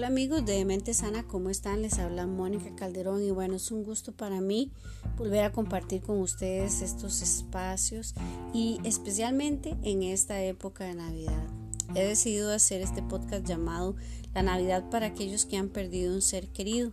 Hola 0.00 0.06
amigos 0.06 0.46
de 0.46 0.64
Mente 0.64 0.94
Sana, 0.94 1.24
¿cómo 1.24 1.50
están? 1.50 1.82
Les 1.82 1.98
habla 1.98 2.26
Mónica 2.26 2.74
Calderón 2.74 3.22
y 3.22 3.32
bueno, 3.32 3.56
es 3.56 3.70
un 3.70 3.84
gusto 3.84 4.12
para 4.12 4.40
mí 4.40 4.72
volver 5.18 5.44
a 5.44 5.52
compartir 5.52 6.00
con 6.00 6.20
ustedes 6.20 6.80
estos 6.80 7.20
espacios 7.20 8.14
y 8.54 8.80
especialmente 8.84 9.76
en 9.82 10.02
esta 10.02 10.42
época 10.42 10.84
de 10.84 10.94
Navidad. 10.94 11.46
He 11.94 12.02
decidido 12.02 12.50
hacer 12.50 12.80
este 12.80 13.02
podcast 13.02 13.44
llamado 13.44 13.94
La 14.32 14.42
Navidad 14.42 14.88
para 14.88 15.04
aquellos 15.04 15.44
que 15.44 15.58
han 15.58 15.68
perdido 15.68 16.14
un 16.14 16.22
ser 16.22 16.48
querido, 16.48 16.92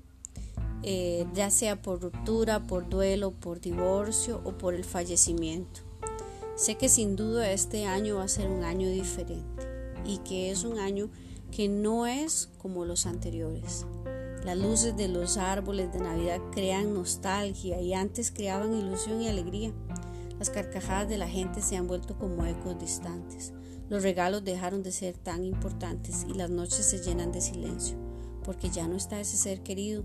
eh, 0.84 1.26
ya 1.34 1.50
sea 1.50 1.82
por 1.82 2.02
ruptura, 2.02 2.68
por 2.68 2.89
duelo, 2.89 3.32
por 3.32 3.62
divorcio 3.62 4.42
o 4.44 4.58
por 4.58 4.74
el 4.74 4.84
fallecimiento. 4.84 5.80
Sé 6.58 6.76
que 6.76 6.89
sin 6.89 7.16
duda 7.16 7.54
este 7.54 7.86
año 7.86 8.18
va 8.18 8.26
a 8.26 8.28
ser 8.28 8.50
un 8.50 8.66
año 8.66 8.89
diferente 8.89 9.66
y 10.05 10.18
que 10.18 10.52
es 10.52 10.66
un 10.66 10.77
año 10.77 11.09
que 11.52 11.68
no 11.68 12.06
es 12.08 12.50
como 12.58 12.86
los 12.86 13.06
anteriores. 13.06 13.86
Las 14.44 14.58
luces 14.58 14.96
de 14.96 15.08
los 15.08 15.38
árboles 15.38 15.92
de 15.92 16.00
Navidad 16.00 16.40
crean 16.52 16.94
nostalgia 16.94 17.82
y 17.82 17.94
antes 17.94 18.32
creaban 18.32 18.73
ilusión 18.73 19.22
y 19.22 19.28
alegría. 19.28 19.73
Las 20.40 20.50
carcajadas 20.50 21.10
de 21.10 21.18
la 21.18 21.28
gente 21.28 21.62
se 21.62 21.76
han 21.76 21.88
vuelto 21.88 22.18
como 22.18 22.46
ecos 22.46 22.80
distantes. 22.80 23.54
Los 23.90 24.04
regalos 24.04 24.44
dejaron 24.44 24.84
de 24.84 24.92
ser 24.92 25.18
tan 25.18 25.44
importantes 25.44 26.26
y 26.30 26.34
las 26.34 26.50
noches 26.50 26.86
se 26.86 27.00
llenan 27.00 27.32
de 27.32 27.42
silencio, 27.42 27.98
porque 28.44 28.70
ya 28.70 28.88
no 28.88 28.95
está 28.95 29.20
ese 29.20 29.38
ser 29.38 29.64
querido, 29.64 30.04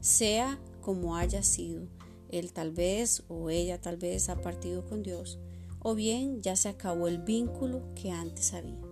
sea 0.00 0.58
como 0.80 1.16
haya 1.16 1.42
sido. 1.42 1.86
Él 2.30 2.52
tal 2.52 2.70
vez 2.70 3.22
o 3.28 3.50
ella 3.50 3.80
tal 3.80 3.96
vez 3.96 4.28
ha 4.28 4.40
partido 4.40 4.84
con 4.84 5.02
Dios, 5.02 5.38
o 5.80 5.94
bien 5.94 6.42
ya 6.42 6.56
se 6.56 6.68
acabó 6.68 7.08
el 7.08 7.18
vínculo 7.18 7.82
que 7.94 8.10
antes 8.10 8.54
había. 8.54 8.83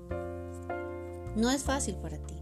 No 1.36 1.50
es 1.50 1.62
fácil 1.62 1.96
para 1.96 2.18
ti. 2.18 2.34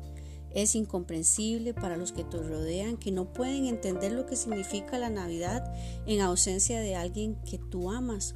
Es 0.52 0.74
incomprensible 0.74 1.74
para 1.74 1.96
los 1.96 2.12
que 2.12 2.24
te 2.24 2.38
rodean 2.38 2.96
que 2.96 3.12
no 3.12 3.32
pueden 3.32 3.66
entender 3.66 4.12
lo 4.12 4.26
que 4.26 4.36
significa 4.36 4.98
la 4.98 5.10
Navidad 5.10 5.72
en 6.06 6.20
ausencia 6.20 6.80
de 6.80 6.96
alguien 6.96 7.36
que 7.42 7.58
tú 7.58 7.90
amas 7.90 8.34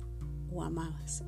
o 0.52 0.62
amabas. 0.62 1.24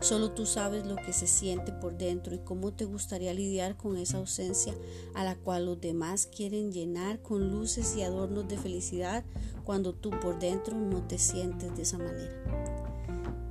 Solo 0.00 0.32
tú 0.32 0.44
sabes 0.44 0.86
lo 0.86 0.96
que 0.96 1.14
se 1.14 1.26
siente 1.26 1.72
por 1.72 1.96
dentro 1.96 2.34
y 2.34 2.38
cómo 2.38 2.72
te 2.74 2.84
gustaría 2.84 3.32
lidiar 3.32 3.78
con 3.78 3.96
esa 3.96 4.18
ausencia 4.18 4.74
a 5.14 5.24
la 5.24 5.36
cual 5.36 5.64
los 5.64 5.80
demás 5.80 6.26
quieren 6.26 6.70
llenar 6.70 7.22
con 7.22 7.50
luces 7.50 7.96
y 7.96 8.02
adornos 8.02 8.46
de 8.46 8.58
felicidad 8.58 9.24
cuando 9.64 9.94
tú 9.94 10.10
por 10.10 10.38
dentro 10.38 10.76
no 10.76 11.02
te 11.06 11.18
sientes 11.18 11.74
de 11.74 11.82
esa 11.82 11.96
manera. 11.96 12.44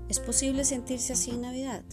¿Es 0.08 0.20
posible 0.20 0.64
sentirse 0.66 1.14
así 1.14 1.32
en 1.32 1.42
Navidad? 1.42 1.84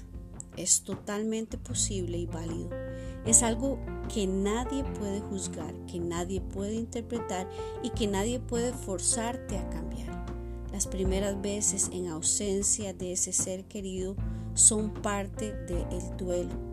Es 0.59 0.83
totalmente 0.83 1.57
posible 1.57 2.19
y 2.19 2.27
válido. 2.27 2.82
Es 3.25 3.43
algo 3.43 3.79
que 4.13 4.27
nadie 4.27 4.85
puede 4.99 5.21
juzgar, 5.21 5.75
que 5.87 6.01
nadie 6.01 6.41
puede 6.41 6.75
interpretar 6.75 7.49
y 7.83 7.91
que 7.91 8.09
nadie 8.09 8.41
puede 8.41 8.73
forzarte 8.73 9.59
a 9.59 9.71
cambiar. 9.71 10.27
Las 10.73 10.87
primeras 10.87 11.41
veces 11.41 11.91
en 11.93 12.09
ausencia 12.09 12.93
de 12.93 13.13
ese 13.13 13.33
ser 13.33 13.65
querido 13.67 14.17
son 14.55 14.93
parte 14.93 15.53
del 15.53 16.17
duelo. 16.17 16.73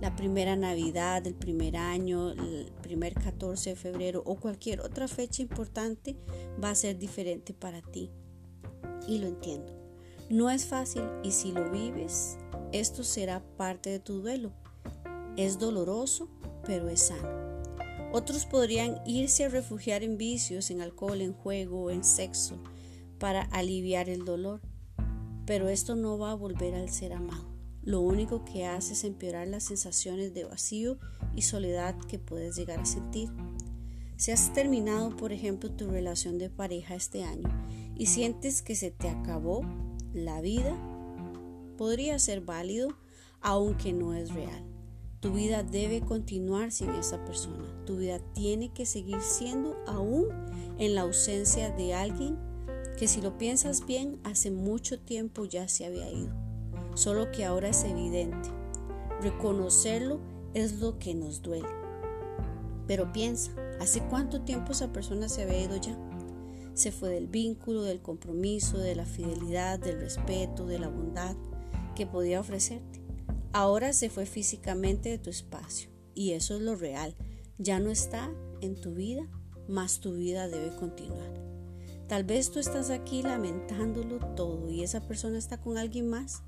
La 0.00 0.14
primera 0.14 0.54
Navidad, 0.54 1.26
el 1.26 1.34
primer 1.34 1.76
año, 1.76 2.30
el 2.30 2.70
primer 2.82 3.14
14 3.14 3.70
de 3.70 3.76
febrero 3.76 4.22
o 4.24 4.36
cualquier 4.36 4.80
otra 4.80 5.08
fecha 5.08 5.42
importante 5.42 6.16
va 6.62 6.70
a 6.70 6.76
ser 6.76 6.98
diferente 6.98 7.52
para 7.52 7.82
ti. 7.82 8.10
Y 9.08 9.18
lo 9.18 9.26
entiendo. 9.26 9.72
No 10.30 10.50
es 10.50 10.66
fácil 10.66 11.02
y 11.24 11.32
si 11.32 11.50
lo 11.50 11.68
vives, 11.70 12.38
esto 12.70 13.02
será 13.02 13.42
parte 13.56 13.90
de 13.90 13.98
tu 13.98 14.20
duelo 14.20 14.52
es 15.38 15.60
doloroso, 15.60 16.28
pero 16.66 16.88
es 16.88 17.06
sano. 17.06 17.62
Otros 18.12 18.44
podrían 18.44 19.00
irse 19.06 19.44
a 19.44 19.48
refugiar 19.48 20.02
en 20.02 20.18
vicios, 20.18 20.70
en 20.70 20.80
alcohol, 20.80 21.20
en 21.20 21.32
juego, 21.32 21.90
en 21.90 22.02
sexo, 22.02 22.58
para 23.18 23.42
aliviar 23.42 24.08
el 24.08 24.24
dolor. 24.24 24.60
Pero 25.46 25.68
esto 25.68 25.94
no 25.94 26.18
va 26.18 26.32
a 26.32 26.34
volver 26.34 26.74
al 26.74 26.90
ser 26.90 27.12
amado. 27.12 27.46
Lo 27.82 28.00
único 28.00 28.44
que 28.44 28.66
hace 28.66 28.94
es 28.94 29.04
empeorar 29.04 29.46
las 29.46 29.62
sensaciones 29.62 30.34
de 30.34 30.44
vacío 30.44 30.98
y 31.36 31.42
soledad 31.42 31.96
que 32.08 32.18
puedes 32.18 32.56
llegar 32.56 32.80
a 32.80 32.84
sentir. 32.84 33.30
Si 34.16 34.32
has 34.32 34.52
terminado, 34.52 35.16
por 35.16 35.32
ejemplo, 35.32 35.70
tu 35.70 35.88
relación 35.88 36.38
de 36.38 36.50
pareja 36.50 36.96
este 36.96 37.22
año 37.22 37.48
y 37.94 38.06
sientes 38.06 38.62
que 38.62 38.74
se 38.74 38.90
te 38.90 39.08
acabó 39.08 39.60
la 40.12 40.40
vida, 40.40 40.76
podría 41.76 42.18
ser 42.18 42.40
válido 42.40 42.88
aunque 43.40 43.92
no 43.92 44.14
es 44.14 44.34
real. 44.34 44.67
Tu 45.20 45.32
vida 45.32 45.64
debe 45.64 46.00
continuar 46.00 46.70
sin 46.70 46.90
esa 46.90 47.24
persona. 47.24 47.64
Tu 47.84 47.96
vida 47.96 48.20
tiene 48.34 48.72
que 48.72 48.86
seguir 48.86 49.20
siendo 49.20 49.76
aún 49.86 50.26
en 50.78 50.94
la 50.94 51.00
ausencia 51.00 51.70
de 51.70 51.94
alguien 51.94 52.38
que 52.98 53.08
si 53.08 53.20
lo 53.20 53.36
piensas 53.36 53.84
bien 53.84 54.20
hace 54.22 54.52
mucho 54.52 55.00
tiempo 55.00 55.44
ya 55.44 55.66
se 55.66 55.86
había 55.86 56.10
ido. 56.10 56.32
Solo 56.94 57.32
que 57.32 57.44
ahora 57.44 57.68
es 57.68 57.82
evidente. 57.82 58.48
Reconocerlo 59.20 60.20
es 60.54 60.80
lo 60.80 60.98
que 61.00 61.14
nos 61.14 61.42
duele. 61.42 61.68
Pero 62.86 63.12
piensa, 63.12 63.50
¿hace 63.80 64.00
cuánto 64.08 64.42
tiempo 64.42 64.70
esa 64.70 64.92
persona 64.92 65.28
se 65.28 65.42
había 65.42 65.64
ido 65.64 65.76
ya? 65.76 65.96
Se 66.74 66.92
fue 66.92 67.10
del 67.10 67.26
vínculo, 67.26 67.82
del 67.82 68.00
compromiso, 68.00 68.78
de 68.78 68.94
la 68.94 69.04
fidelidad, 69.04 69.80
del 69.80 70.00
respeto, 70.00 70.64
de 70.64 70.78
la 70.78 70.88
bondad 70.88 71.34
que 71.96 72.06
podía 72.06 72.38
ofrecerte. 72.38 72.97
Ahora 73.58 73.92
se 73.92 74.08
fue 74.08 74.24
físicamente 74.24 75.08
de 75.08 75.18
tu 75.18 75.30
espacio 75.30 75.90
y 76.14 76.30
eso 76.30 76.54
es 76.54 76.62
lo 76.62 76.76
real. 76.76 77.16
Ya 77.58 77.80
no 77.80 77.90
está 77.90 78.32
en 78.60 78.80
tu 78.80 78.94
vida, 78.94 79.26
mas 79.66 79.98
tu 79.98 80.14
vida 80.14 80.46
debe 80.46 80.76
continuar. 80.76 81.34
Tal 82.06 82.22
vez 82.22 82.52
tú 82.52 82.60
estás 82.60 82.90
aquí 82.90 83.20
lamentándolo 83.20 84.18
todo 84.36 84.70
y 84.70 84.84
esa 84.84 85.08
persona 85.08 85.38
está 85.38 85.60
con 85.60 85.76
alguien 85.76 86.08
más. 86.08 86.44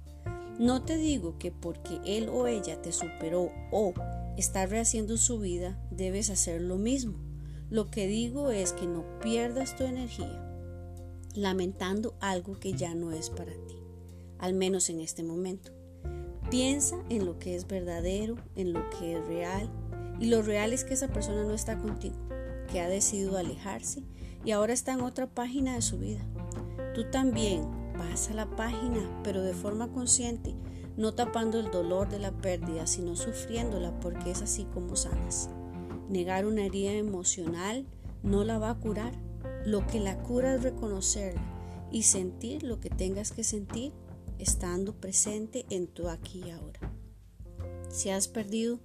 No 0.60 0.84
te 0.84 0.98
digo 0.98 1.37
que 1.37 1.50
porque 1.50 1.98
él 2.06 2.28
o 2.28 2.47
ella 2.47 2.81
te 2.81 2.93
superó 2.93 3.50
o 3.72 3.92
está 4.37 4.66
rehaciendo 4.66 5.16
su 5.16 5.41
vida, 5.41 5.84
debes 5.91 6.31
hacer 6.31 6.60
lo 6.60 6.77
mismo. 6.77 7.19
Lo 7.71 7.91
que 7.91 8.06
digo 8.06 8.53
es 8.53 8.72
que 8.72 8.87
no 8.87 9.19
pierdas 9.19 9.75
tu 9.75 9.82
energía 9.82 10.47
lamentando 11.34 12.15
algo 12.21 12.60
que 12.60 12.75
ya 12.75 12.94
no 12.94 13.10
es 13.10 13.31
para 13.31 13.50
ti, 13.66 13.75
al 14.38 14.54
menos 14.54 14.88
en 14.91 15.00
este 15.00 15.25
momento. 15.25 15.79
Piensa 16.50 16.97
en 17.09 17.27
lo 17.27 17.38
que 17.38 17.55
es 17.55 17.69
verdadero, 17.69 18.37
en 18.56 18.72
lo 18.72 18.91
que 18.91 19.16
es 19.16 19.25
real. 19.27 19.71
Y 20.19 20.27
lo 20.27 20.43
real 20.43 20.72
es 20.72 20.84
que 20.84 20.94
esa 20.94 21.09
persona 21.09 21.44
no 21.44 21.53
está 21.53 21.78
contigo, 21.78 22.16
que 22.71 22.81
ha 22.81 22.88
decidido 22.88 23.38
alejarse 23.38 24.03
y 24.44 24.50
ahora 24.50 24.72
está 24.72 24.93
en 24.93 25.03
otra 25.03 25.28
página 25.28 25.75
de 25.75 25.83
su 25.83 25.99
vida. 25.99 26.21
Tú 26.94 27.05
también 27.10 27.62
pasa 27.97 28.34
la 28.34 28.50
página, 28.56 29.21
pero 29.22 29.43
de 29.43 29.55
forma 29.55 29.93
consciente, 29.93 30.55
no 30.97 31.15
tapando 31.15 31.60
el 31.60 31.71
dolor 31.71 32.09
de 32.09 32.19
la 32.19 32.33
pérdida, 32.33 32.87
sino 32.87 33.15
sufriéndola 33.15 33.99
porque 34.00 34.33
es 34.33 34.43
así 34.43 34.65
como 34.75 34.97
sanas. 34.97 35.50
Negar 36.09 36.47
una 36.47 36.65
herida 36.65 36.93
emocional 36.93 37.87
no 38.22 38.43
la 38.43 38.59
va 38.59 38.71
a 38.71 38.78
curar. 38.78 39.12
Lo 39.65 39.87
que 39.87 40.00
la 40.00 40.19
cura 40.19 40.55
es 40.55 40.62
reconocerla 40.62 41.43
y 41.93 42.03
sentir 42.03 42.62
lo 42.62 42.81
que 42.81 42.91
tengas 42.91 43.31
que 43.31 43.44
sentir 43.44 43.93
estando 44.41 44.95
presente 44.95 45.67
en 45.71 45.87
tu 45.87 46.09
aquí 46.09 46.43
y 46.47 46.51
ahora. 46.51 46.93
Si 47.91 48.11
has 48.11 48.28
perdido 48.28 48.81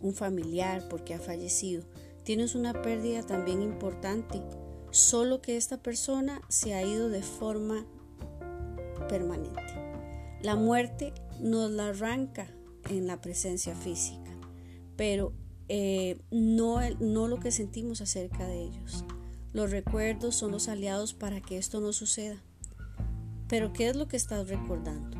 un 0.00 0.14
familiar 0.14 0.88
porque 0.88 1.14
ha 1.14 1.18
fallecido, 1.18 1.84
tienes 2.22 2.54
una 2.54 2.82
pérdida 2.82 3.22
también 3.22 3.62
importante, 3.62 4.42
solo 4.90 5.40
que 5.40 5.56
esta 5.56 5.82
persona 5.82 6.40
se 6.48 6.74
ha 6.74 6.82
ido 6.82 7.08
de 7.08 7.22
forma 7.22 7.86
permanente. 9.08 9.62
La 10.42 10.56
muerte 10.56 11.12
nos 11.40 11.70
la 11.70 11.88
arranca 11.88 12.46
en 12.90 13.06
la 13.06 13.20
presencia 13.20 13.74
física, 13.74 14.30
pero 14.96 15.32
eh, 15.68 16.20
no, 16.30 16.78
no 17.00 17.28
lo 17.28 17.40
que 17.40 17.50
sentimos 17.50 18.00
acerca 18.00 18.46
de 18.46 18.62
ellos. 18.62 19.04
Los 19.52 19.70
recuerdos 19.70 20.36
son 20.36 20.52
los 20.52 20.68
aliados 20.68 21.14
para 21.14 21.40
que 21.40 21.56
esto 21.56 21.80
no 21.80 21.92
suceda. 21.92 22.42
Pero 23.48 23.72
¿qué 23.72 23.88
es 23.88 23.96
lo 23.96 24.08
que 24.08 24.16
estás 24.16 24.48
recordando? 24.48 25.16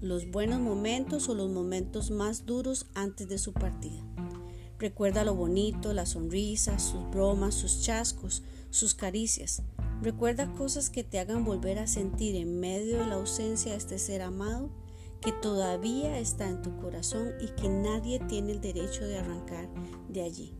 ¿Los 0.00 0.30
buenos 0.30 0.60
momentos 0.60 1.28
o 1.28 1.34
los 1.34 1.50
momentos 1.50 2.10
más 2.10 2.44
duros 2.44 2.86
antes 2.94 3.28
de 3.28 3.38
su 3.38 3.52
partida? 3.52 4.04
Recuerda 4.78 5.24
lo 5.24 5.34
bonito, 5.34 5.92
las 5.92 6.10
sonrisas, 6.10 6.82
sus 6.82 7.10
bromas, 7.10 7.54
sus 7.54 7.82
chascos, 7.82 8.42
sus 8.70 8.94
caricias. 8.94 9.62
Recuerda 10.02 10.52
cosas 10.54 10.88
que 10.88 11.04
te 11.04 11.18
hagan 11.18 11.44
volver 11.44 11.78
a 11.78 11.86
sentir 11.86 12.36
en 12.36 12.60
medio 12.60 12.98
de 12.98 13.06
la 13.06 13.16
ausencia 13.16 13.72
de 13.72 13.78
este 13.78 13.98
ser 13.98 14.22
amado 14.22 14.70
que 15.20 15.32
todavía 15.32 16.18
está 16.18 16.48
en 16.48 16.62
tu 16.62 16.74
corazón 16.78 17.32
y 17.40 17.48
que 17.60 17.68
nadie 17.68 18.20
tiene 18.20 18.52
el 18.52 18.60
derecho 18.60 19.04
de 19.04 19.18
arrancar 19.18 19.68
de 20.08 20.22
allí, 20.22 20.54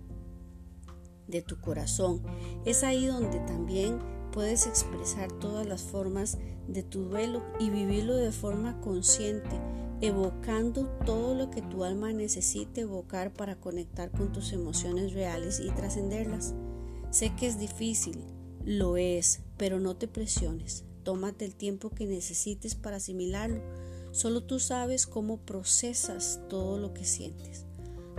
de 1.26 1.40
tu 1.40 1.58
corazón. 1.61 2.22
Es 2.67 2.82
ahí 2.84 3.06
donde 3.06 3.40
también 3.40 3.99
puedes 4.31 4.67
expresar 4.67 5.31
todas 5.32 5.67
las 5.67 5.82
formas 5.82 6.38
de 6.69 6.82
tu 6.82 7.05
duelo 7.05 7.43
y 7.59 7.71
vivirlo 7.71 8.15
de 8.15 8.32
forma 8.32 8.81
consciente, 8.81 9.61
evocando 10.00 10.87
todo 11.05 11.35
lo 11.35 11.50
que 11.50 11.62
tu 11.62 11.85
alma 11.85 12.12
necesite 12.12 12.82
evocar 12.82 13.32
para 13.32 13.56
conectar 13.56 14.11
con 14.11 14.32
tus 14.32 14.53
emociones 14.53 15.12
reales 15.12 15.61
y 15.61 15.71
trascenderlas. 15.71 16.55
Sé 17.11 17.35
que 17.35 17.47
es 17.47 17.59
difícil, 17.59 18.25
lo 18.65 18.97
es, 18.97 19.41
pero 19.56 19.81
no 19.81 19.97
te 19.97 20.09
presiones. 20.09 20.85
Tómate 21.03 21.44
el 21.44 21.55
tiempo 21.55 21.91
que 21.91 22.06
necesites 22.06 22.75
para 22.75 22.97
asimilarlo. 22.97 23.61
Solo 24.12 24.43
tú 24.44 24.59
sabes 24.59 25.06
cómo 25.06 25.38
procesas 25.38 26.41
todo 26.49 26.79
lo 26.79 26.94
que 26.94 27.05
sientes. 27.05 27.67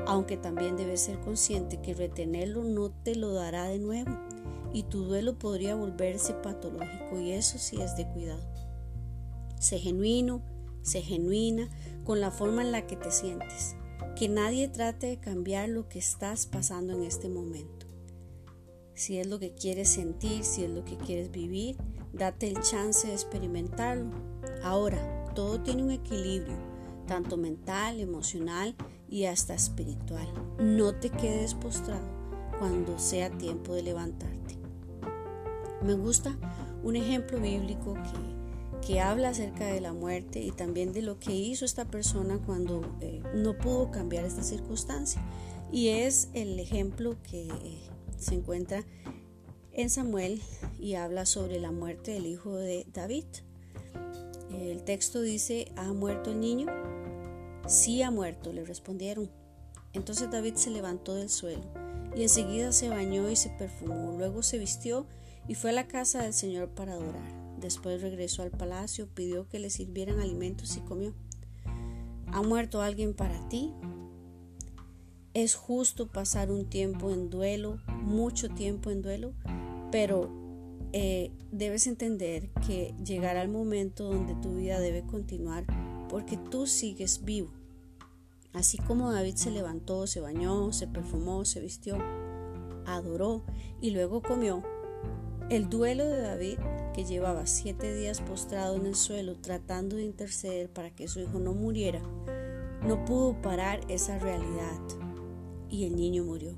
Aunque 0.08 0.36
también 0.36 0.78
debes 0.78 1.02
ser 1.02 1.20
consciente 1.20 1.82
que 1.82 1.94
retenerlo 1.94 2.64
no 2.64 2.90
te 2.90 3.16
lo 3.16 3.34
dará 3.34 3.66
de 3.66 3.80
nuevo 3.80 4.12
y 4.74 4.84
tu 4.84 5.04
duelo 5.04 5.38
podría 5.38 5.76
volverse 5.76 6.34
patológico 6.34 7.20
y 7.20 7.32
eso 7.32 7.58
sí 7.58 7.82
es 7.82 7.96
de 7.98 8.08
cuidado. 8.08 8.44
Sé 9.60 9.80
genuino, 9.80 10.42
sé 10.82 11.02
genuina 11.02 11.70
con 12.04 12.20
la 12.20 12.32
forma 12.32 12.62
en 12.62 12.72
la 12.72 12.88
que 12.88 12.96
te 12.96 13.12
sientes. 13.12 13.76
Que 14.16 14.28
nadie 14.28 14.68
trate 14.68 15.08
de 15.08 15.20
cambiar 15.20 15.70
lo 15.70 15.88
que 15.88 16.00
estás 16.00 16.46
pasando 16.46 16.94
en 16.94 17.04
este 17.04 17.30
momento. 17.30 17.86
Si 18.94 19.18
es 19.18 19.28
lo 19.28 19.40
que 19.40 19.54
quieres 19.54 19.90
sentir, 19.90 20.44
si 20.44 20.64
es 20.64 20.70
lo 20.70 20.84
que 20.84 20.98
quieres 20.98 21.32
vivir, 21.32 21.78
date 22.14 22.48
el 22.48 22.62
chance 22.62 23.08
de 23.08 23.14
experimentarlo. 23.14 24.12
Ahora, 24.64 25.26
todo 25.34 25.62
tiene 25.62 25.84
un 25.84 25.92
equilibrio, 25.92 26.58
tanto 27.08 27.38
mental, 27.38 28.00
emocional 28.00 28.76
y 29.10 29.26
hasta 29.26 29.54
espiritual. 29.54 30.28
No 30.60 30.94
te 30.94 31.10
quedes 31.10 31.56
postrado 31.56 32.08
cuando 32.60 33.00
sea 33.00 33.30
tiempo 33.32 33.74
de 33.74 33.84
levantarte. 33.84 34.61
Me 35.84 35.94
gusta 35.94 36.38
un 36.84 36.96
ejemplo 36.96 37.40
bíblico 37.40 37.96
que, 37.96 38.88
que 38.88 39.02
habla 39.02 39.30
acerca 39.30 39.66
de 39.66 39.82
la 39.82 39.94
muerte 39.94 40.40
y 40.40 40.52
también 40.52 40.94
de 40.94 41.02
lo 41.02 41.20
que 41.20 41.34
hizo 41.34 41.66
esta 41.66 41.86
persona 41.86 42.40
cuando 42.46 42.98
eh, 43.02 43.22
no 43.34 43.58
pudo 43.58 43.90
cambiar 43.90 44.26
esta 44.26 44.44
circunstancia. 44.44 45.22
Y 45.72 45.90
es 45.90 46.30
el 46.34 46.60
ejemplo 46.60 47.16
que 47.24 47.48
se 48.18 48.36
encuentra 48.36 48.84
en 49.74 49.90
Samuel 49.90 50.42
y 50.80 50.96
habla 50.96 51.26
sobre 51.26 51.60
la 51.60 51.72
muerte 51.72 52.12
del 52.12 52.26
hijo 52.28 52.56
de 52.56 52.86
David. 52.94 53.26
El 54.52 54.84
texto 54.84 55.22
dice, 55.22 55.72
¿ha 55.78 55.94
muerto 55.94 56.32
el 56.32 56.40
niño? 56.42 56.68
Sí 57.68 58.02
ha 58.04 58.12
muerto, 58.12 58.52
le 58.52 58.66
respondieron. 58.66 59.32
Entonces 59.94 60.30
David 60.30 60.56
se 60.56 60.70
levantó 60.70 61.16
del 61.16 61.30
suelo 61.30 61.64
y 62.16 62.24
enseguida 62.24 62.72
se 62.72 62.90
bañó 62.90 63.30
y 63.30 63.36
se 63.36 63.50
perfumó. 63.50 64.16
Luego 64.18 64.44
se 64.44 64.58
vistió 64.58 65.08
y 65.52 65.54
fue 65.54 65.72
a 65.72 65.74
la 65.74 65.86
casa 65.86 66.24
del 66.24 66.32
Señor 66.32 66.70
para 66.70 66.94
adorar. 66.94 67.58
Después 67.60 68.02
regresó 68.02 68.42
al 68.42 68.52
palacio, 68.52 69.10
pidió 69.14 69.50
que 69.50 69.60
le 69.60 69.70
sirvieran 69.70 70.22
alimentos 70.22 70.78
y 70.78 70.80
comió. 70.80 71.14
¿Ha 72.28 72.42
muerto 72.42 72.82
alguien 72.82 73.14
para 73.14 73.50
ti? 73.50 73.74
Es 75.34 75.56
justo 75.56 76.08
pasar 76.08 76.52
un 76.52 76.70
tiempo 76.70 77.12
en 77.12 77.30
duelo, 77.30 77.80
mucho 78.02 78.48
tiempo 78.48 78.92
en 78.92 79.02
duelo, 79.02 79.34
pero 79.92 80.32
eh, 80.94 81.32
debes 81.52 81.86
entender 81.86 82.48
que 82.66 82.96
llegará 83.04 83.42
el 83.42 83.50
momento 83.50 84.06
donde 84.06 84.36
tu 84.36 84.56
vida 84.56 84.80
debe 84.80 85.02
continuar 85.02 85.66
porque 86.08 86.38
tú 86.38 86.66
sigues 86.66 87.26
vivo. 87.26 87.50
Así 88.54 88.78
como 88.78 89.12
David 89.12 89.36
se 89.36 89.52
levantó, 89.52 90.08
se 90.08 90.22
bañó, 90.22 90.72
se 90.72 90.88
perfumó, 90.88 91.44
se 91.44 91.60
vistió, 91.60 91.98
adoró 92.86 93.44
y 93.82 93.92
luego 93.92 94.22
comió, 94.22 94.64
el 95.52 95.70
duelo 95.70 96.06
de 96.08 96.22
David, 96.22 96.60
que 96.94 97.04
llevaba 97.04 97.46
siete 97.46 97.94
días 97.94 98.22
postrado 98.22 98.78
en 98.78 98.86
el 98.86 98.96
suelo 98.96 99.36
tratando 99.36 99.98
de 99.98 100.04
interceder 100.04 100.70
para 100.70 100.96
que 100.96 101.10
su 101.10 101.20
hijo 101.20 101.40
no 101.40 101.54
muriera, 101.54 102.02
no 102.88 103.04
pudo 103.04 103.42
parar 103.42 103.82
esa 103.90 104.18
realidad 104.18 104.80
y 105.70 105.84
el 105.84 105.98
niño 105.98 106.24
murió. 106.24 106.56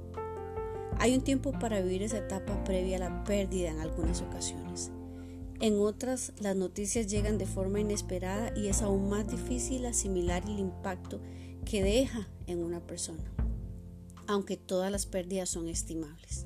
Hay 1.00 1.16
un 1.16 1.22
tiempo 1.22 1.54
para 1.54 1.82
vivir 1.82 2.04
esa 2.04 2.20
etapa 2.20 2.64
previa 2.66 2.98
a 2.98 3.10
la 3.10 3.24
pérdida 3.24 3.72
en 3.72 3.80
algunas 3.80 4.22
ocasiones. 4.22 4.92
En 5.60 5.80
otras, 5.80 6.32
las 6.40 6.56
noticias 6.56 7.08
llegan 7.08 7.40
de 7.40 7.48
forma 7.48 7.80
inesperada 7.80 8.54
y 8.56 8.68
es 8.68 8.84
aún 8.84 9.10
más 9.10 9.28
difícil 9.28 9.88
asimilar 9.88 10.44
el 10.46 10.60
impacto 10.60 11.20
que 11.66 11.82
deja 11.82 12.28
en 12.46 12.64
una 12.64 12.80
persona, 12.80 13.24
aunque 14.28 14.56
todas 14.56 14.92
las 14.92 15.08
pérdidas 15.08 15.50
son 15.50 15.68
estimables. 15.68 16.46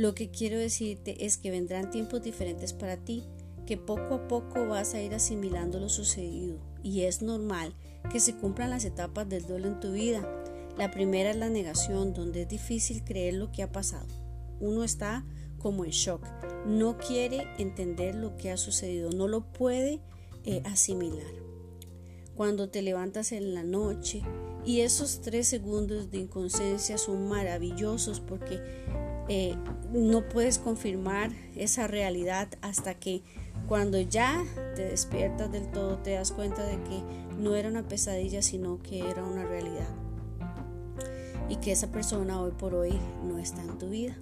Lo 0.00 0.14
que 0.14 0.30
quiero 0.30 0.58
decirte 0.58 1.26
es 1.26 1.36
que 1.36 1.50
vendrán 1.50 1.90
tiempos 1.90 2.22
diferentes 2.22 2.72
para 2.72 2.96
ti, 2.96 3.22
que 3.66 3.76
poco 3.76 4.14
a 4.14 4.28
poco 4.28 4.66
vas 4.66 4.94
a 4.94 5.02
ir 5.02 5.12
asimilando 5.14 5.78
lo 5.78 5.90
sucedido 5.90 6.58
y 6.82 7.02
es 7.02 7.20
normal 7.20 7.74
que 8.10 8.18
se 8.18 8.34
cumplan 8.34 8.70
las 8.70 8.86
etapas 8.86 9.28
del 9.28 9.46
duelo 9.46 9.68
en 9.68 9.78
tu 9.78 9.92
vida. 9.92 10.26
La 10.78 10.90
primera 10.90 11.28
es 11.28 11.36
la 11.36 11.50
negación, 11.50 12.14
donde 12.14 12.40
es 12.40 12.48
difícil 12.48 13.04
creer 13.04 13.34
lo 13.34 13.52
que 13.52 13.62
ha 13.62 13.72
pasado. 13.72 14.06
Uno 14.58 14.84
está 14.84 15.26
como 15.58 15.84
en 15.84 15.90
shock, 15.90 16.24
no 16.64 16.96
quiere 16.96 17.46
entender 17.58 18.14
lo 18.14 18.38
que 18.38 18.50
ha 18.50 18.56
sucedido, 18.56 19.10
no 19.10 19.28
lo 19.28 19.52
puede 19.52 20.00
eh, 20.46 20.62
asimilar. 20.64 21.30
Cuando 22.34 22.70
te 22.70 22.80
levantas 22.80 23.32
en 23.32 23.52
la 23.52 23.64
noche 23.64 24.22
y 24.64 24.80
esos 24.80 25.20
tres 25.20 25.46
segundos 25.46 26.10
de 26.10 26.20
inconsciencia 26.20 26.96
son 26.96 27.28
maravillosos 27.28 28.20
porque 28.20 28.62
eh, 29.32 29.54
no 29.92 30.28
puedes 30.28 30.58
confirmar 30.58 31.30
esa 31.54 31.86
realidad 31.86 32.48
hasta 32.62 32.94
que 32.94 33.22
cuando 33.68 34.00
ya 34.00 34.44
te 34.74 34.86
despiertas 34.86 35.52
del 35.52 35.70
todo 35.70 35.98
te 35.98 36.14
das 36.14 36.32
cuenta 36.32 36.66
de 36.66 36.82
que 36.82 37.00
no 37.38 37.54
era 37.54 37.68
una 37.68 37.86
pesadilla 37.86 38.42
sino 38.42 38.82
que 38.82 39.08
era 39.08 39.22
una 39.22 39.44
realidad 39.44 39.86
y 41.48 41.56
que 41.58 41.70
esa 41.70 41.92
persona 41.92 42.40
hoy 42.40 42.50
por 42.50 42.74
hoy 42.74 42.98
no 43.24 43.38
está 43.38 43.62
en 43.62 43.78
tu 43.78 43.88
vida. 43.88 44.18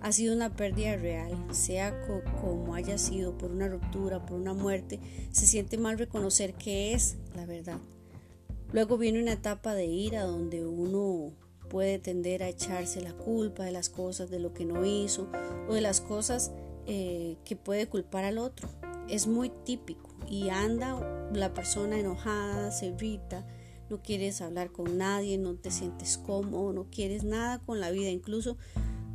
Ha 0.00 0.12
sido 0.12 0.32
una 0.32 0.54
pérdida 0.54 0.94
real, 0.94 1.32
sea 1.50 2.00
como 2.40 2.76
haya 2.76 2.98
sido, 2.98 3.36
por 3.36 3.50
una 3.50 3.66
ruptura, 3.66 4.24
por 4.24 4.38
una 4.38 4.54
muerte, 4.54 5.00
se 5.32 5.44
siente 5.44 5.76
mal 5.76 5.98
reconocer 5.98 6.54
que 6.54 6.92
es 6.94 7.16
la 7.34 7.46
verdad. 7.46 7.78
Luego 8.70 8.96
viene 8.96 9.20
una 9.20 9.32
etapa 9.32 9.74
de 9.74 9.86
ira 9.86 10.22
donde 10.22 10.64
uno 10.64 11.32
puede 11.68 11.98
tender 11.98 12.42
a 12.42 12.48
echarse 12.48 13.00
la 13.00 13.12
culpa 13.12 13.64
de 13.64 13.72
las 13.72 13.88
cosas, 13.88 14.30
de 14.30 14.38
lo 14.38 14.52
que 14.52 14.64
no 14.64 14.84
hizo 14.84 15.28
o 15.68 15.74
de 15.74 15.80
las 15.80 16.00
cosas 16.00 16.52
eh, 16.86 17.36
que 17.44 17.56
puede 17.56 17.88
culpar 17.88 18.24
al 18.24 18.38
otro. 18.38 18.68
Es 19.08 19.26
muy 19.26 19.50
típico 19.64 20.10
y 20.28 20.48
anda 20.50 21.30
la 21.32 21.52
persona 21.54 21.98
enojada, 21.98 22.70
se 22.70 22.86
irrita, 22.86 23.46
no 23.90 24.02
quieres 24.02 24.40
hablar 24.40 24.70
con 24.70 24.98
nadie, 24.98 25.38
no 25.38 25.54
te 25.54 25.70
sientes 25.70 26.18
cómodo, 26.18 26.72
no 26.72 26.86
quieres 26.90 27.24
nada 27.24 27.58
con 27.58 27.80
la 27.80 27.90
vida, 27.90 28.10
incluso 28.10 28.56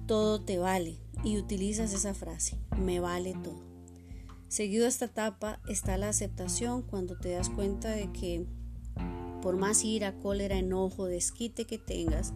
todo 0.07 0.41
te 0.41 0.57
vale 0.57 0.99
y 1.23 1.37
utilizas 1.37 1.93
esa 1.93 2.13
frase, 2.13 2.57
me 2.77 2.99
vale 2.99 3.35
todo. 3.43 3.61
Seguido 4.47 4.85
a 4.85 4.89
esta 4.89 5.05
etapa 5.05 5.59
está 5.67 5.97
la 5.97 6.09
aceptación 6.09 6.83
cuando 6.83 7.17
te 7.17 7.31
das 7.31 7.49
cuenta 7.49 7.89
de 7.89 8.11
que 8.11 8.45
por 9.43 9.57
más 9.57 9.83
ira, 9.83 10.13
cólera, 10.13 10.57
enojo, 10.57 11.05
desquite 11.05 11.65
que 11.65 11.77
tengas, 11.77 12.33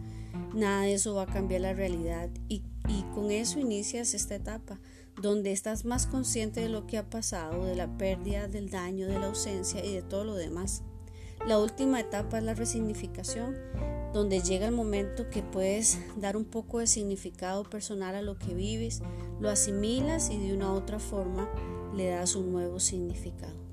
nada 0.54 0.82
de 0.82 0.92
eso 0.92 1.14
va 1.14 1.22
a 1.22 1.26
cambiar 1.26 1.62
la 1.62 1.72
realidad 1.72 2.28
y, 2.48 2.62
con 3.14 3.30
eso 3.30 3.58
inicias 3.58 4.14
esta 4.14 4.34
etapa 4.34 4.78
donde 5.20 5.52
estás 5.52 5.84
más 5.84 6.06
consciente 6.06 6.60
de 6.60 6.68
lo 6.68 6.86
que 6.86 6.98
ha 6.98 7.08
pasado, 7.08 7.64
de 7.64 7.74
la 7.74 7.96
pérdida, 7.96 8.46
del 8.46 8.68
daño, 8.68 9.08
de 9.08 9.18
la 9.18 9.26
ausencia 9.26 9.84
y 9.84 9.94
de 9.94 10.02
todo 10.02 10.24
lo 10.24 10.34
demás. 10.34 10.82
La 11.46 11.58
última 11.58 11.98
etapa 11.98 12.38
es 12.38 12.44
la 12.44 12.54
resignificación, 12.54 13.56
donde 14.12 14.40
llega 14.40 14.66
el 14.66 14.74
momento 14.74 15.30
que 15.30 15.42
puedes 15.42 15.98
dar 16.16 16.36
un 16.36 16.44
poco 16.44 16.78
de 16.78 16.86
significado 16.86 17.64
personal 17.64 18.14
a 18.16 18.22
lo 18.22 18.38
que 18.38 18.54
vives, 18.54 19.02
lo 19.40 19.48
asimilas 19.48 20.30
y 20.30 20.38
de 20.38 20.54
una 20.54 20.72
u 20.72 20.76
otra 20.76 20.98
forma 20.98 21.48
le 21.94 22.08
das 22.08 22.36
un 22.36 22.52
nuevo 22.52 22.78
significado. 22.80 23.67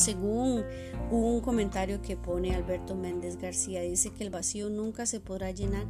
Según 0.00 0.64
un 1.10 1.42
comentario 1.42 2.00
que 2.00 2.16
pone 2.16 2.54
Alberto 2.54 2.94
Méndez 2.94 3.36
García, 3.36 3.82
dice 3.82 4.10
que 4.14 4.24
el 4.24 4.30
vacío 4.30 4.70
nunca 4.70 5.04
se 5.04 5.20
podrá 5.20 5.50
llenar, 5.50 5.84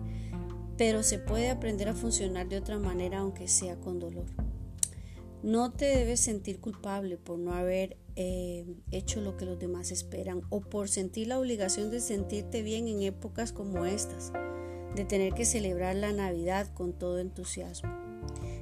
pero 0.76 1.04
se 1.04 1.20
puede 1.20 1.48
aprender 1.48 1.88
a 1.88 1.94
funcionar 1.94 2.48
de 2.48 2.58
otra 2.58 2.80
manera 2.80 3.18
aunque 3.18 3.46
sea 3.46 3.76
con 3.76 4.00
dolor. 4.00 4.26
No 5.44 5.70
te 5.70 5.84
debes 5.84 6.18
sentir 6.18 6.58
culpable 6.58 7.18
por 7.18 7.38
no 7.38 7.52
haber 7.52 7.98
eh, 8.16 8.66
hecho 8.90 9.20
lo 9.20 9.36
que 9.36 9.46
los 9.46 9.60
demás 9.60 9.92
esperan 9.92 10.42
o 10.50 10.60
por 10.60 10.88
sentir 10.88 11.28
la 11.28 11.38
obligación 11.38 11.92
de 11.92 12.00
sentirte 12.00 12.62
bien 12.62 12.88
en 12.88 13.02
épocas 13.02 13.52
como 13.52 13.86
estas, 13.86 14.32
de 14.96 15.04
tener 15.04 15.34
que 15.34 15.44
celebrar 15.44 15.94
la 15.94 16.10
Navidad 16.12 16.66
con 16.74 16.94
todo 16.94 17.20
entusiasmo. 17.20 17.92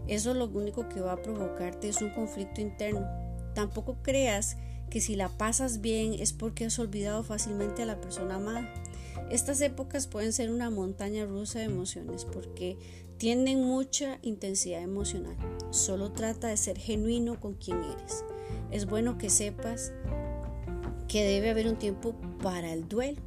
Eso 0.08 0.34
lo 0.34 0.44
único 0.44 0.90
que 0.90 1.00
va 1.00 1.12
a 1.12 1.22
provocarte 1.22 1.88
es 1.88 2.02
un 2.02 2.10
conflicto 2.10 2.60
interno. 2.60 3.06
Tampoco 3.54 3.96
creas 4.02 4.58
que 4.90 5.00
si 5.00 5.16
la 5.16 5.28
pasas 5.28 5.80
bien 5.80 6.14
es 6.14 6.32
porque 6.32 6.66
has 6.66 6.78
olvidado 6.78 7.22
fácilmente 7.22 7.82
a 7.82 7.86
la 7.86 8.00
persona 8.00 8.36
amada. 8.36 8.72
Estas 9.30 9.60
épocas 9.60 10.06
pueden 10.06 10.32
ser 10.32 10.50
una 10.50 10.70
montaña 10.70 11.26
rusa 11.26 11.58
de 11.58 11.66
emociones 11.66 12.24
porque 12.24 12.78
tienen 13.18 13.62
mucha 13.62 14.18
intensidad 14.22 14.82
emocional. 14.82 15.36
Solo 15.70 16.12
trata 16.12 16.48
de 16.48 16.56
ser 16.56 16.78
genuino 16.78 17.38
con 17.38 17.54
quien 17.54 17.78
eres. 17.78 18.24
Es 18.70 18.86
bueno 18.86 19.18
que 19.18 19.28
sepas 19.28 19.92
que 21.08 21.24
debe 21.24 21.50
haber 21.50 21.66
un 21.66 21.76
tiempo 21.76 22.14
para 22.42 22.72
el 22.72 22.88
duelo 22.88 23.20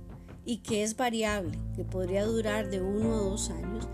y 0.46 0.58
que 0.58 0.84
es 0.84 0.96
variable, 0.96 1.58
que 1.76 1.84
podría 1.84 2.26
durar 2.26 2.70
de 2.70 2.82
uno 2.82 3.16
o 3.16 3.30
dos 3.32 3.50
años 3.50 3.88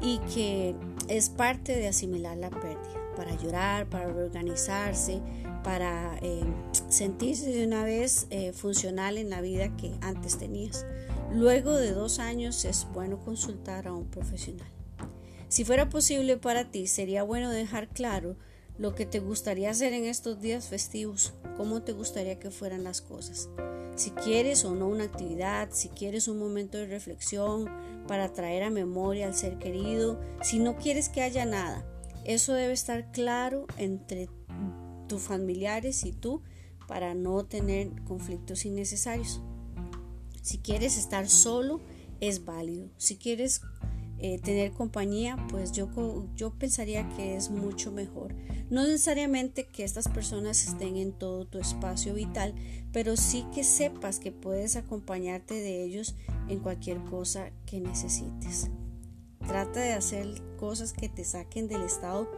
y 0.00 0.18
que 0.34 0.74
es 1.08 1.28
parte 1.28 1.76
de 1.76 1.88
asimilar 1.88 2.36
la 2.36 2.50
pérdida, 2.50 3.12
para 3.16 3.36
llorar, 3.36 3.88
para 3.88 4.06
reorganizarse, 4.12 5.20
para 5.62 6.18
eh, 6.22 6.42
sentirse 6.88 7.50
de 7.50 7.66
una 7.66 7.84
vez 7.84 8.26
eh, 8.30 8.52
funcional 8.52 9.18
en 9.18 9.30
la 9.30 9.40
vida 9.40 9.76
que 9.76 9.92
antes 10.00 10.38
tenías. 10.38 10.86
Luego 11.32 11.76
de 11.76 11.92
dos 11.92 12.18
años 12.18 12.64
es 12.64 12.86
bueno 12.92 13.18
consultar 13.18 13.86
a 13.86 13.92
un 13.92 14.06
profesional. 14.06 14.68
Si 15.48 15.64
fuera 15.64 15.88
posible 15.88 16.36
para 16.36 16.70
ti, 16.70 16.86
sería 16.86 17.22
bueno 17.22 17.50
dejar 17.50 17.88
claro 17.88 18.36
lo 18.78 18.94
que 18.94 19.06
te 19.06 19.20
gustaría 19.20 19.70
hacer 19.70 19.92
en 19.92 20.04
estos 20.04 20.40
días 20.40 20.66
festivos, 20.68 21.34
cómo 21.56 21.82
te 21.82 21.92
gustaría 21.92 22.38
que 22.38 22.50
fueran 22.50 22.84
las 22.84 23.00
cosas. 23.00 23.48
Si 23.94 24.10
quieres 24.12 24.64
o 24.64 24.74
no 24.74 24.88
una 24.88 25.04
actividad, 25.04 25.68
si 25.70 25.88
quieres 25.90 26.26
un 26.26 26.38
momento 26.38 26.78
de 26.78 26.86
reflexión 26.86 27.70
para 28.08 28.32
traer 28.32 28.62
a 28.62 28.70
memoria 28.70 29.26
al 29.26 29.34
ser 29.34 29.58
querido, 29.58 30.18
si 30.42 30.58
no 30.58 30.76
quieres 30.76 31.10
que 31.10 31.20
haya 31.20 31.44
nada, 31.44 31.84
eso 32.24 32.54
debe 32.54 32.72
estar 32.72 33.12
claro 33.12 33.66
entre 33.76 34.28
tus 35.12 35.22
familiares 35.22 36.06
y 36.06 36.12
tú 36.12 36.40
para 36.88 37.14
no 37.14 37.44
tener 37.44 37.90
conflictos 38.04 38.64
innecesarios. 38.64 39.42
Si 40.40 40.56
quieres 40.56 40.96
estar 40.96 41.28
solo, 41.28 41.80
es 42.20 42.46
válido. 42.46 42.88
Si 42.96 43.16
quieres 43.16 43.60
eh, 44.18 44.38
tener 44.38 44.72
compañía, 44.72 45.36
pues 45.50 45.72
yo, 45.72 45.90
yo 46.34 46.50
pensaría 46.54 47.06
que 47.10 47.36
es 47.36 47.50
mucho 47.50 47.92
mejor. 47.92 48.34
No 48.70 48.84
necesariamente 48.84 49.66
que 49.66 49.84
estas 49.84 50.08
personas 50.08 50.66
estén 50.66 50.96
en 50.96 51.12
todo 51.12 51.44
tu 51.44 51.58
espacio 51.58 52.14
vital, 52.14 52.54
pero 52.90 53.18
sí 53.18 53.44
que 53.54 53.64
sepas 53.64 54.18
que 54.18 54.32
puedes 54.32 54.76
acompañarte 54.76 55.54
de 55.54 55.84
ellos 55.84 56.14
en 56.48 56.60
cualquier 56.60 57.04
cosa 57.04 57.50
que 57.66 57.80
necesites. 57.80 58.70
Trata 59.46 59.80
de 59.80 59.92
hacer 59.92 60.40
cosas 60.56 60.94
que 60.94 61.10
te 61.10 61.24
saquen 61.24 61.68
del 61.68 61.82
estado 61.82 62.30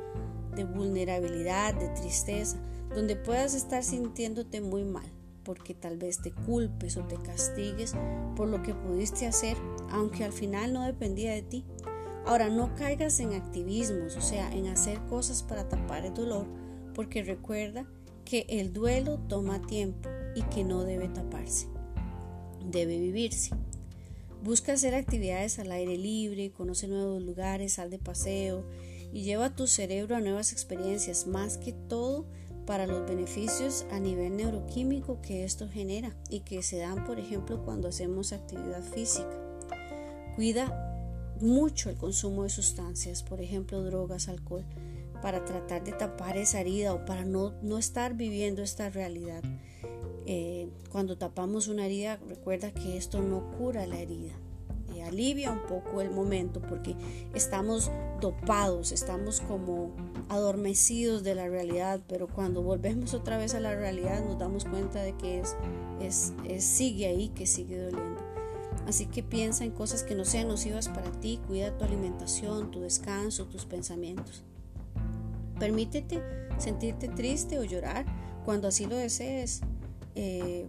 de 0.54 0.64
vulnerabilidad, 0.64 1.75
de 1.75 1.88
tristeza, 1.88 2.56
donde 2.94 3.16
puedas 3.16 3.54
estar 3.54 3.82
sintiéndote 3.82 4.61
muy 4.61 4.84
mal 4.84 5.11
porque 5.44 5.75
tal 5.75 5.99
vez 5.99 6.18
te 6.18 6.32
culpes 6.32 6.96
o 6.96 7.04
te 7.04 7.16
castigues 7.16 7.94
por 8.34 8.49
lo 8.49 8.62
que 8.62 8.75
pudiste 8.75 9.26
hacer, 9.26 9.56
aunque 9.90 10.25
al 10.25 10.32
final 10.32 10.73
no 10.73 10.82
dependía 10.84 11.32
de 11.32 11.42
ti. 11.42 11.64
Ahora, 12.26 12.49
no 12.49 12.75
caigas 12.75 13.20
en 13.20 13.34
activismos, 13.34 14.16
o 14.16 14.23
sea, 14.23 14.50
en 14.52 14.66
hacer 14.66 14.99
cosas 15.11 15.42
para 15.42 15.68
tapar 15.68 16.06
el 16.06 16.14
dolor, 16.14 16.46
porque 16.94 17.23
recuerda 17.23 17.87
que 18.25 18.46
el 18.49 18.73
duelo 18.73 19.18
toma 19.28 19.61
tiempo 19.66 20.08
y 20.34 20.42
que 20.42 20.64
no 20.64 20.84
debe 20.84 21.08
taparse, 21.08 21.68
debe 22.64 22.99
vivirse. 22.99 23.50
Busca 24.42 24.73
hacer 24.73 24.94
actividades 24.94 25.58
al 25.58 25.70
aire 25.73 25.99
libre, 25.99 26.50
conoce 26.50 26.88
nuevos 26.88 27.23
lugares, 27.23 27.75
sal 27.75 27.90
de 27.90 27.99
paseo 27.99 28.64
y 29.14 29.23
lleva 29.23 29.54
tu 29.54 29.68
cerebro 29.68 30.16
a 30.16 30.21
nuevas 30.21 30.52
experiencias, 30.52 31.28
más 31.28 31.56
que 31.56 31.73
todo 31.73 32.26
para 32.66 32.88
los 32.88 33.06
beneficios 33.06 33.87
a 33.92 34.00
nivel 34.00 34.37
neuroquímico 34.37 35.21
que 35.23 35.44
esto 35.44 35.68
genera 35.68 36.16
y 36.28 36.40
que 36.40 36.62
se 36.64 36.78
dan, 36.78 37.04
por 37.04 37.21
ejemplo, 37.21 37.62
cuando 37.64 37.87
hacemos 37.87 38.33
actividad 38.33 38.83
física. 38.83 39.30
Cuida 40.35 41.37
mucho 41.40 41.90
el 41.90 41.97
consumo 41.97 42.42
de 42.42 42.50
sustancias, 42.50 43.23
por 43.23 43.40
ejemplo, 43.40 43.85
drogas, 43.85 44.28
alcohol, 44.28 44.64
para 45.23 45.44
tratar 45.44 45.85
de 45.85 45.92
tapar 45.92 46.37
esa 46.37 46.61
herida 46.61 46.92
o 46.92 47.04
para 47.04 47.25
no, 47.25 47.54
no 47.62 47.78
estar 47.78 48.14
viviendo 48.14 48.62
esta 48.62 48.90
realidad. 48.90 49.44
Eh, 50.26 50.68
cuando 50.90 51.16
tapamos 51.16 51.68
una 51.68 51.87
herida, 51.87 52.18
recuerda 52.28 52.73
que 52.73 52.97
esto 52.97 53.23
no 53.23 53.52
cura 53.52 53.87
la 53.87 54.00
herida 54.00 54.35
alivia 55.04 55.50
un 55.50 55.62
poco 55.66 56.00
el 56.00 56.11
momento 56.11 56.61
porque 56.61 56.97
estamos 57.35 57.90
dopados, 58.25 58.90
estamos 58.90 59.43
como 59.43 59.90
adormecidos 60.31 61.23
de 61.25 61.35
la 61.35 61.47
realidad, 61.47 62.00
pero 62.09 62.26
cuando 62.26 62.62
volvemos 62.62 63.12
otra 63.12 63.37
vez 63.37 63.54
a 63.54 63.61
la 63.61 63.75
realidad 63.75 64.25
nos 64.25 64.38
damos 64.38 64.64
cuenta 64.64 65.02
de 65.02 65.14
que 65.14 65.40
es, 65.40 65.54
es, 66.49 66.64
sigue 66.64 67.07
ahí, 67.07 67.28
que 67.28 67.47
sigue 67.47 67.78
doliendo. 67.78 68.23
Así 68.87 69.04
que 69.04 69.23
piensa 69.23 69.64
en 69.64 69.73
cosas 69.73 70.02
que 70.02 70.14
no 70.14 70.25
sean 70.25 70.49
nocivas 70.49 70.88
para 70.88 71.11
ti, 71.21 71.38
cuida 71.47 71.76
tu 71.76 71.85
alimentación, 71.85 72.71
tu 72.71 72.81
descanso, 72.81 73.45
tus 73.45 73.66
pensamientos. 73.66 74.43
Permítete 75.61 76.23
sentirte 76.57 77.09
triste 77.09 77.59
o 77.59 77.64
llorar 77.64 78.07
cuando 78.47 78.69
así 78.69 78.87
lo 78.87 78.97
desees. 78.97 79.61
Eh, 80.14 80.66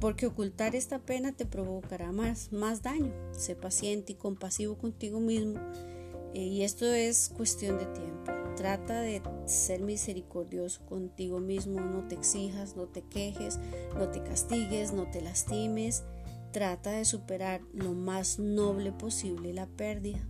porque 0.00 0.26
ocultar 0.26 0.76
esta 0.76 0.98
pena 1.00 1.32
te 1.32 1.44
provocará 1.44 2.12
más, 2.12 2.52
más 2.52 2.82
daño. 2.82 3.12
Sé 3.32 3.56
paciente 3.56 4.12
y 4.12 4.16
compasivo 4.16 4.76
contigo 4.76 5.18
mismo 5.18 5.58
y 6.42 6.62
esto 6.62 6.86
es 6.92 7.28
cuestión 7.28 7.78
de 7.78 7.86
tiempo. 7.86 8.32
Trata 8.56 9.00
de 9.00 9.22
ser 9.46 9.80
misericordioso 9.80 10.84
contigo 10.86 11.40
mismo, 11.40 11.80
no 11.80 12.06
te 12.08 12.14
exijas, 12.14 12.76
no 12.76 12.84
te 12.84 13.02
quejes, 13.02 13.58
no 13.96 14.08
te 14.08 14.22
castigues, 14.22 14.92
no 14.92 15.10
te 15.10 15.20
lastimes. 15.20 16.02
Trata 16.52 16.92
de 16.92 17.04
superar 17.04 17.62
lo 17.72 17.92
más 17.92 18.38
noble 18.38 18.92
posible 18.92 19.52
la 19.52 19.66
pérdida. 19.66 20.26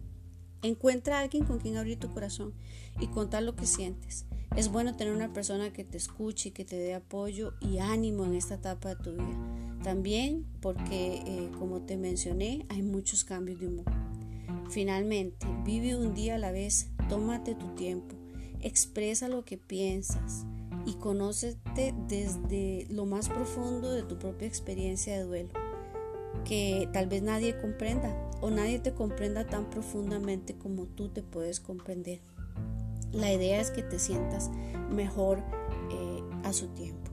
Encuentra 0.63 1.19
a 1.19 1.21
alguien 1.21 1.45
con 1.45 1.59
quien 1.59 1.77
abrir 1.77 1.99
tu 1.99 2.11
corazón 2.13 2.55
y 2.99 3.09
contar 3.09 3.43
lo 3.43 3.55
que 3.57 3.67
sientes. 3.67 4.25
Es 4.57 4.71
bueno 4.71 4.97
tener 4.97 5.15
una 5.15 5.33
persona 5.33 5.73
que 5.73 5.85
te 5.85 5.99
escuche 5.99 6.49
y 6.49 6.53
que 6.53 6.65
te 6.65 6.77
dé 6.77 6.95
apoyo 6.95 7.55
y 7.61 7.79
ánimo 7.79 8.25
en 8.25 8.35
esta 8.35 8.55
etapa 8.55 8.95
de 8.95 9.03
tu 9.03 9.13
vida. 9.13 9.81
También 9.83 10.47
porque, 10.63 11.23
eh, 11.27 11.51
como 11.59 11.83
te 11.83 11.99
mencioné, 11.99 12.65
hay 12.71 12.83
muchos 12.83 13.25
cambios 13.25 13.61
de 13.61 13.67
humor. 13.67 14.04
Finalmente, 14.69 15.47
vive 15.65 15.97
un 15.97 16.15
día 16.15 16.37
a 16.37 16.39
la 16.39 16.53
vez, 16.53 16.91
tómate 17.09 17.55
tu 17.55 17.75
tiempo, 17.75 18.17
expresa 18.61 19.29
lo 19.29 19.45
que 19.45 19.59
piensas 19.59 20.47
y 20.87 20.95
conócete 20.95 21.95
desde 22.09 22.87
lo 22.91 23.07
más 23.07 23.29
profundo 23.29 23.91
de 23.91 24.03
tu 24.03 24.19
propia 24.19 24.49
experiencia 24.49 25.17
de 25.17 25.25
duelo, 25.25 25.51
que 26.45 26.89
tal 26.93 27.07
vez 27.07 27.23
nadie 27.23 27.59
comprenda 27.61 28.31
o 28.41 28.51
nadie 28.51 28.79
te 28.79 28.93
comprenda 28.93 29.47
tan 29.47 29.71
profundamente 29.71 30.55
como 30.55 30.87
tú 30.87 31.09
te 31.09 31.23
puedes 31.23 31.61
comprender. 31.61 32.21
La 33.13 33.33
idea 33.33 33.61
es 33.61 33.71
que 33.71 33.83
te 33.83 33.99
sientas 33.99 34.51
mejor 34.91 35.39
eh, 35.91 36.23
a 36.43 36.53
su 36.53 36.69
tiempo. 36.69 37.11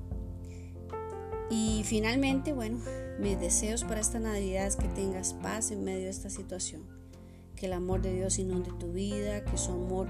Y 1.50 1.84
finalmente, 1.86 2.54
bueno, 2.54 2.80
mis 3.20 3.40
deseos 3.40 3.84
para 3.84 4.00
esta 4.00 4.20
Navidad 4.20 4.66
es 4.66 4.78
que 4.78 4.88
tengas 4.88 5.34
paz 5.36 5.72
en 5.72 5.84
medio 5.84 6.06
de 6.06 6.10
esta 6.10 6.30
situación, 6.30 6.82
que 7.62 7.68
el 7.68 7.74
amor 7.74 8.02
de 8.02 8.12
Dios 8.12 8.40
inunde 8.40 8.72
tu 8.80 8.92
vida, 8.92 9.46
que 9.46 9.56
su 9.56 9.72
amor 9.72 10.08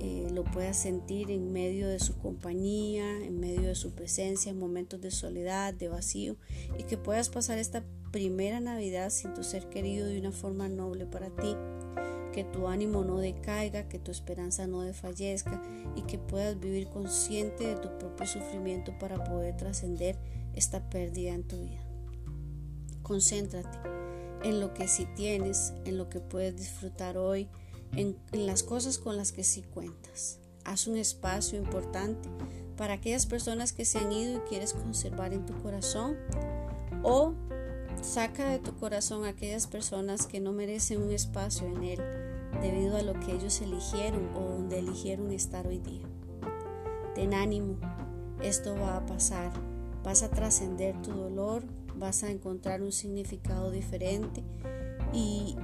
eh, 0.00 0.28
lo 0.32 0.42
puedas 0.42 0.78
sentir 0.78 1.30
en 1.30 1.52
medio 1.52 1.86
de 1.86 1.98
su 1.98 2.16
compañía, 2.16 3.22
en 3.22 3.38
medio 3.38 3.68
de 3.68 3.74
su 3.74 3.90
presencia, 3.90 4.50
en 4.50 4.58
momentos 4.58 5.02
de 5.02 5.10
soledad, 5.10 5.74
de 5.74 5.88
vacío, 5.88 6.36
y 6.78 6.84
que 6.84 6.96
puedas 6.96 7.28
pasar 7.28 7.58
esta 7.58 7.84
primera 8.10 8.58
Navidad 8.58 9.10
sin 9.10 9.34
tu 9.34 9.44
ser 9.44 9.68
querido 9.68 10.06
de 10.06 10.18
una 10.18 10.32
forma 10.32 10.66
noble 10.70 11.04
para 11.04 11.28
ti 11.28 11.54
que 12.32 12.42
tu 12.42 12.68
ánimo 12.68 13.04
no 13.04 13.18
decaiga, 13.18 13.86
que 13.86 13.98
tu 13.98 14.10
esperanza 14.10 14.66
no 14.66 14.80
desfallezca 14.80 15.62
y 15.94 16.02
que 16.02 16.16
puedas 16.16 16.58
vivir 16.58 16.88
consciente 16.88 17.66
de 17.66 17.76
tu 17.76 17.98
propio 17.98 18.26
sufrimiento 18.26 18.98
para 18.98 19.22
poder 19.24 19.58
trascender 19.58 20.16
esta 20.54 20.88
pérdida 20.88 21.34
en 21.34 21.44
tu 21.44 21.60
vida. 21.60 21.84
Concéntrate 23.02 23.78
en 24.44 24.60
lo 24.60 24.74
que 24.74 24.86
sí 24.86 25.08
tienes, 25.16 25.72
en 25.84 25.98
lo 25.98 26.08
que 26.08 26.20
puedes 26.20 26.56
disfrutar 26.56 27.16
hoy, 27.16 27.48
en, 27.96 28.16
las 28.32 28.62
cosas 28.62 28.98
con 28.98 29.16
las 29.16 29.32
que 29.32 29.42
sí 29.42 29.62
cuentas. 29.62 30.38
Haz 30.64 30.86
un 30.86 30.96
espacio 30.96 31.58
importante 31.58 32.28
para 32.76 32.94
aquellas 32.94 33.26
personas 33.26 33.72
que 33.72 33.84
se 33.84 33.98
han 33.98 34.12
ido 34.12 34.36
y 34.36 34.48
quieres 34.48 34.74
conservar 34.74 35.32
en 35.32 35.46
tu 35.46 35.54
corazón 35.62 36.16
o 37.02 37.34
saca 38.02 38.50
de 38.50 38.58
tu 38.58 38.76
corazón 38.76 39.24
aquellas 39.24 39.66
personas 39.66 40.26
que 40.26 40.40
no 40.40 40.52
merecen 40.52 41.02
un 41.02 41.12
espacio 41.12 41.66
en 41.66 41.82
él 41.82 42.00
debido 42.60 42.96
a 42.96 43.02
lo 43.02 43.14
que 43.20 43.32
ellos 43.32 43.60
eligieron 43.60 44.28
o 44.34 44.40
donde 44.40 44.78
eligieron 44.78 45.32
estar 45.32 45.66
hoy 45.66 45.78
día. 45.78 46.06
Ten 47.14 47.32
ánimo, 47.32 47.78
esto 48.42 48.74
va 48.74 48.96
a 48.96 49.06
pasar, 49.06 49.52
vas 50.04 50.22
a 50.22 50.30
trascender 50.30 51.00
tu 51.02 51.10
dolor, 51.12 51.64
vas 51.96 52.22
a 52.22 52.30
encontrar 52.30 52.82
un 52.82 52.92
significado 52.92 53.70
diferente 53.70 54.44
y 55.12 55.56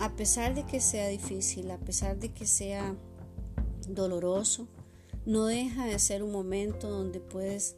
a 0.00 0.16
pesar 0.16 0.54
de 0.54 0.64
que 0.64 0.80
sea 0.80 1.08
difícil, 1.08 1.70
a 1.70 1.78
pesar 1.78 2.18
de 2.18 2.30
que 2.30 2.46
sea 2.46 2.94
doloroso, 3.88 4.66
no 5.24 5.46
deja 5.46 5.86
de 5.86 5.98
ser 5.98 6.22
un 6.22 6.32
momento 6.32 6.90
donde 6.90 7.20
puedes 7.20 7.76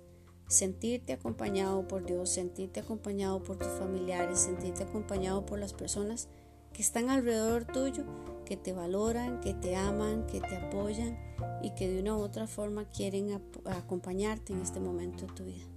sentirte 0.49 1.13
acompañado 1.13 1.87
por 1.87 2.05
Dios, 2.05 2.31
sentirte 2.31 2.81
acompañado 2.81 3.43
por 3.43 3.59
tus 3.59 3.69
familiares, 3.69 4.41
sentirte 4.41 4.85
acompañado 4.85 5.45
por 5.45 5.59
las 5.59 5.73
personas 5.73 6.29
que 6.73 6.83
están 6.83 7.11
alrededor 7.11 7.65
tuyo 7.65 8.05
que 8.45 8.57
te 8.57 8.73
valoran, 8.73 9.41
que 9.41 9.55
te 9.55 9.77
aman, 9.77 10.27
que 10.27 10.41
te 10.41 10.57
apoyan 10.57 11.19
y 11.63 11.71
que 11.75 11.89
de 11.89 12.01
una 12.01 12.17
u 12.17 12.21
otra 12.21 12.47
forma 12.47 12.85
quieren 12.89 13.41
acompañarte 13.65 14.53
en 14.53 14.61
este 14.61 14.81
momento 14.81 15.27
de 15.27 15.33
tu 15.33 15.45
vida. 15.45 15.76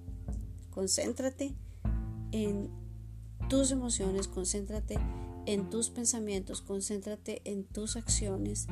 Concéntrate 0.72 1.56
en 2.32 2.70
tus 3.50 3.72
emociones, 3.72 4.28
concéntrate 4.28 5.00
en 5.46 5.70
tus 5.70 5.90
pensamientos, 5.90 6.62
concéntrate 6.62 7.42
en 7.46 7.64
tus 7.64 7.96
acciones 7.96 8.68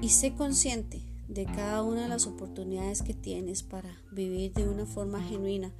y 0.00 0.10
sé 0.10 0.34
consciente 0.34 1.00
de 1.28 1.46
cada 1.46 1.82
una 1.82 2.02
de 2.02 2.08
las 2.08 2.26
oportunidades 2.26 3.02
que 3.02 3.14
tienes 3.14 3.62
para 3.62 3.90
vivir 4.12 4.52
de 4.52 4.68
una 4.68 4.86
forma 4.86 5.22
genuina 5.22 5.72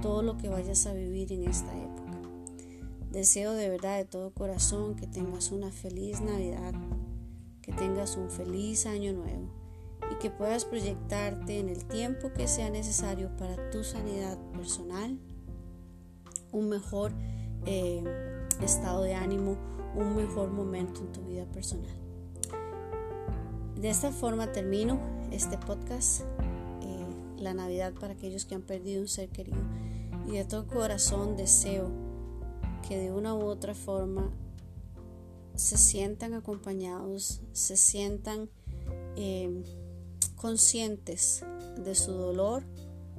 todo 0.00 0.22
lo 0.22 0.38
que 0.38 0.48
vayas 0.48 0.86
a 0.86 0.94
vivir 0.94 1.32
en 1.32 1.44
esta 1.44 1.76
época. 1.76 2.20
Deseo 3.10 3.52
de 3.52 3.68
verdad 3.68 3.98
de 3.98 4.06
todo 4.06 4.32
corazón 4.32 4.96
que 4.96 5.06
tengas 5.06 5.52
una 5.52 5.70
feliz 5.70 6.20
Navidad, 6.22 6.72
que 7.60 7.72
tengas 7.72 8.16
un 8.16 8.30
feliz 8.30 8.86
año 8.86 9.12
nuevo 9.12 9.61
que 10.22 10.30
puedas 10.30 10.64
proyectarte 10.64 11.58
en 11.58 11.68
el 11.68 11.84
tiempo 11.84 12.32
que 12.32 12.46
sea 12.46 12.70
necesario 12.70 13.36
para 13.36 13.70
tu 13.70 13.82
sanidad 13.82 14.38
personal, 14.52 15.18
un 16.52 16.68
mejor 16.68 17.12
eh, 17.66 18.04
estado 18.62 19.02
de 19.02 19.14
ánimo, 19.14 19.56
un 19.96 20.14
mejor 20.14 20.52
momento 20.52 21.00
en 21.00 21.10
tu 21.10 21.22
vida 21.22 21.44
personal. 21.46 21.90
De 23.74 23.90
esta 23.90 24.12
forma 24.12 24.52
termino 24.52 25.00
este 25.32 25.58
podcast, 25.58 26.20
eh, 26.20 27.06
la 27.38 27.52
Navidad 27.52 27.92
para 27.92 28.12
aquellos 28.12 28.44
que 28.44 28.54
han 28.54 28.62
perdido 28.62 29.02
un 29.02 29.08
ser 29.08 29.28
querido. 29.28 29.58
Y 30.28 30.36
de 30.36 30.44
todo 30.44 30.68
corazón 30.68 31.36
deseo 31.36 31.90
que 32.86 32.96
de 32.96 33.10
una 33.10 33.34
u 33.34 33.42
otra 33.42 33.74
forma 33.74 34.30
se 35.56 35.76
sientan 35.76 36.32
acompañados, 36.34 37.42
se 37.50 37.76
sientan 37.76 38.48
eh, 39.16 39.81
conscientes 40.42 41.44
de 41.76 41.94
su 41.94 42.10
dolor, 42.10 42.64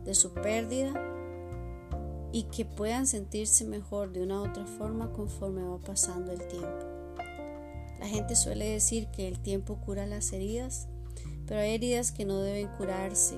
de 0.03 0.13
su 0.13 0.33
pérdida 0.33 0.93
y 2.33 2.43
que 2.43 2.65
puedan 2.65 3.07
sentirse 3.07 3.63
mejor 3.63 4.11
de 4.11 4.23
una 4.23 4.41
u 4.41 4.49
otra 4.49 4.65
forma 4.65 5.13
conforme 5.13 5.63
va 5.63 5.79
pasando 5.79 6.33
el 6.33 6.45
tiempo. 6.49 6.85
La 8.01 8.07
gente 8.09 8.35
suele 8.35 8.65
decir 8.65 9.07
que 9.07 9.29
el 9.29 9.39
tiempo 9.39 9.77
cura 9.77 10.05
las 10.05 10.33
heridas, 10.33 10.89
pero 11.47 11.61
hay 11.61 11.75
heridas 11.75 12.11
que 12.11 12.25
no 12.25 12.41
deben 12.41 12.67
curarse. 12.75 13.37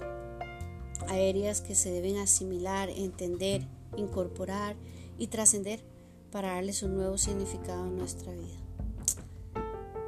Hay 1.08 1.30
heridas 1.30 1.62
que 1.62 1.76
se 1.76 1.92
deben 1.92 2.18
asimilar, 2.18 2.90
entender, 2.90 3.68
incorporar 3.98 4.76
y 5.20 5.28
trascender 5.28 5.84
para 6.32 6.54
darles 6.54 6.82
un 6.82 6.96
nuevo 6.96 7.20
significado 7.20 7.86
en 7.86 7.98
nuestra 7.98 8.34
vida. 8.34 8.58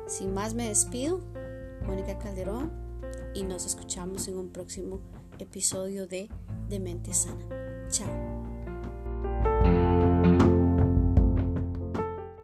Sin 0.07 0.33
más 0.33 0.55
me 0.55 0.67
despido, 0.67 1.21
Mónica 1.85 2.17
Calderón, 2.17 2.86
y 3.37 3.43
nos 3.43 3.67
escuchamos 3.67 4.27
en 4.27 4.37
un 4.37 4.49
próximo 4.49 4.99
episodio 5.37 6.07
de 6.07 6.27
De 6.69 6.79
Mente 6.79 7.13
Sana. 7.13 7.87
Chao. 7.89 8.26